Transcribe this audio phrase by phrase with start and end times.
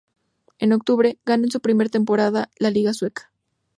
[0.57, 3.31] En octubre, ganó en su primera temporada la liga sueca.